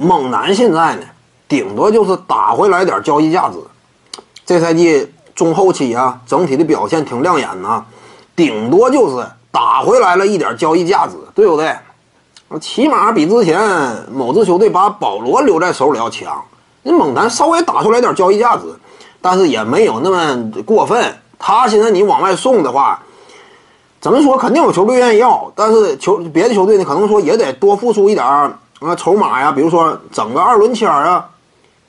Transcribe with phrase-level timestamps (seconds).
[0.00, 1.02] 猛男现在呢，
[1.46, 3.56] 顶多就是打回来点交易价值。
[4.46, 7.84] 这赛季中后期啊，整体的表现挺亮眼呐，
[8.34, 11.76] 顶多就是打回来了一点交易价值，对不对？
[12.62, 13.60] 起码比之前
[14.10, 16.42] 某支球队把保罗留在手里要强。
[16.82, 18.62] 那猛男稍微打出来点交易价值，
[19.20, 21.14] 但是也没有那么过分。
[21.38, 23.02] 他现在你往外送的话，
[24.00, 28.24] 怎么说肯定有球队愿意要，但是球别的球队呢，可能说也得多付出一点
[28.80, 31.30] 啊筹码呀，比如说整个二轮签啊。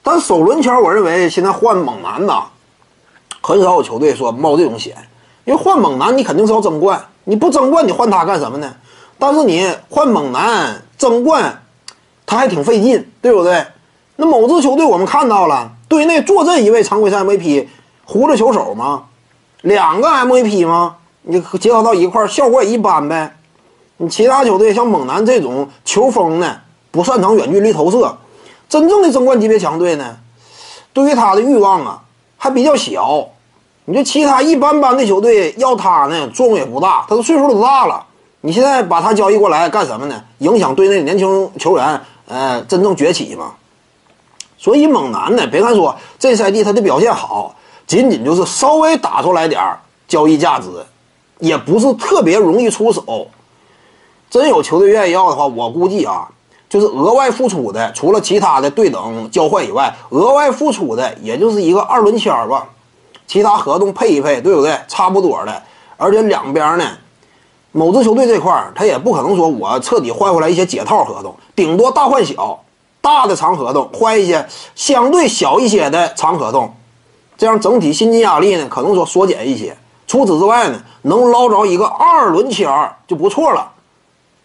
[0.03, 2.43] 但首轮签，我认为现在换猛男呐，
[3.41, 4.95] 很少有球队说冒这种险，
[5.45, 8.73] 因为换猛男你肯定是要争冠，你不争冠你换他干什么呢？
[9.19, 11.61] 但是你换猛男争冠，
[12.25, 13.63] 他还挺费劲，对不对？
[14.15, 17.67] 那某支球队我们看到了，队内坐镇一位常规赛 MVP，
[18.03, 19.03] 胡子球手吗？
[19.61, 20.95] 两个 MVP 吗？
[21.21, 23.35] 你结合到一块，效果也一般呗。
[23.97, 26.57] 你其他球队像猛男这种球风呢，
[26.91, 28.17] 不擅长远距离投射，
[28.69, 30.17] 真正的争冠级别强队呢，
[30.93, 32.03] 对于他的欲望啊
[32.37, 33.27] 还比较小。
[33.85, 38.05] 你说其他一般般的球队要他呢，作用也不大，他的岁数都大了。
[38.41, 40.23] 你现在把他交易过来干什么呢？
[40.39, 43.53] 影响队内年轻球员，呃，真正崛起嘛。
[44.57, 47.55] 所以猛男呢，别看说这赛季他的表现好，
[47.87, 49.61] 仅仅就是稍微打出来点
[50.07, 50.67] 交易价值，
[51.39, 53.27] 也不是特别容易出手。
[54.29, 56.29] 真有球队愿意要的话，我估计啊，
[56.71, 62.65] 就是额外付出的，除了其他的对等交换以外，额外付出的也就是一个二轮签吧。
[63.27, 64.79] 其他合同配一配，对不对？
[64.87, 65.61] 差不多的，
[65.97, 66.85] 而且两边呢。
[67.73, 72.61] 某支球队这块儿，他也不可能说我彻底换回来一些解套合同，顶多大换小，
[73.01, 76.73] 大的长合同换一些相对小一些的长合同，
[77.37, 79.75] 这样整体薪金压力呢可能说缩减一些。
[80.07, 83.71] 除此之外呢，能捞着一个二轮签儿就不错了。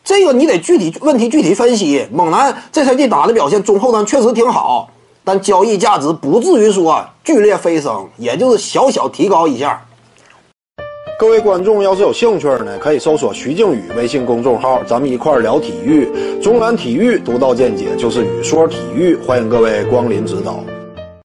[0.07, 2.07] 这个你得具体问题具体分析。
[2.13, 4.89] 猛男这赛季打的表现中后段确实挺好，
[5.25, 9.85] 但交易价值不至于说剧烈飞升，也就是小小提高一下。
[11.19, 16.09] 各位观众要是有兴趣呢，可以搜索徐静宇微信公众号，咱们一块聊体育。
[16.41, 20.63] 中南体育独到见解就是语说体育，欢迎各位光临指导。